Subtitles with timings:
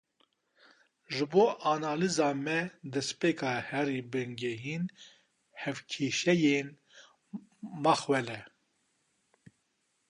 [1.13, 1.43] Ji bo
[1.73, 2.57] analîza me
[2.93, 4.83] destpêka herî bingehîn
[5.61, 6.67] hevkêşeyên
[7.83, 8.41] Maxwell e.